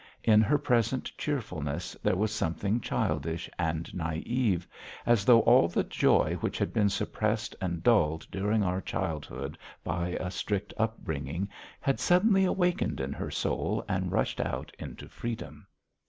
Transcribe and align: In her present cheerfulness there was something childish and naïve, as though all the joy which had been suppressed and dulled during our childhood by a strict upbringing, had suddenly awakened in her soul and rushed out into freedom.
In 0.23 0.41
her 0.41 0.57
present 0.57 1.15
cheerfulness 1.15 1.95
there 2.01 2.15
was 2.15 2.31
something 2.33 2.81
childish 2.81 3.47
and 3.59 3.85
naïve, 3.91 4.65
as 5.05 5.25
though 5.25 5.41
all 5.41 5.67
the 5.67 5.83
joy 5.83 6.37
which 6.41 6.57
had 6.57 6.73
been 6.73 6.89
suppressed 6.89 7.55
and 7.61 7.83
dulled 7.83 8.25
during 8.31 8.63
our 8.63 8.81
childhood 8.81 9.59
by 9.83 10.17
a 10.19 10.31
strict 10.31 10.73
upbringing, 10.77 11.49
had 11.79 11.99
suddenly 11.99 12.45
awakened 12.45 12.99
in 12.99 13.13
her 13.13 13.29
soul 13.29 13.85
and 13.87 14.11
rushed 14.11 14.39
out 14.41 14.73
into 14.79 15.07
freedom. 15.07 15.67